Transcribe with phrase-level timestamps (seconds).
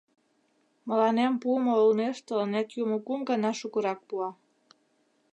[0.87, 4.29] Мыланем пуымо олмеш тыланет юмо кум гана шукырак пуа.